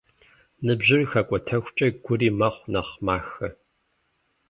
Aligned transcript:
Ныбжьыр 0.65 1.01
хэкӏуэтэхукӏэ, 1.11 1.87
гури 2.03 2.29
мэхъу 2.39 2.69
нэхъ 2.73 2.93
махэ. 3.05 3.47